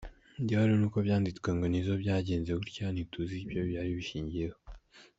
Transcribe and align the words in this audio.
Igihari 0.41 0.73
ni 0.79 0.85
uko 0.87 0.97
byanditswe 1.05 1.49
ngo 1.55 1.65
‘Nizzo 1.67 1.93
byagenze 2.03 2.51
gutya, 2.59 2.85
ntituzi 2.91 3.33
icyo 3.43 3.61
byari 3.69 3.89
bishingiyeho’…”. 3.97 4.57